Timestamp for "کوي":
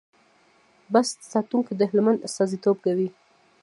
2.85-3.07